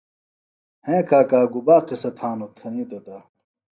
[0.85, 3.17] ہیں کاکا گُبا قِصہ تھانوۡ تھنیتوۡ تہ،